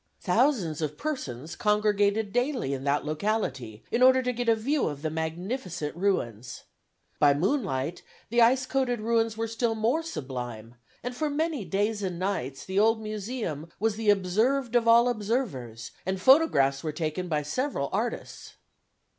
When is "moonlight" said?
7.35-8.01